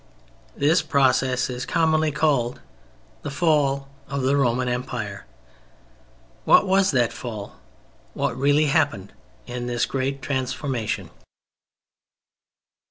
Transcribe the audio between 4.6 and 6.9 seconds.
Empire;" what was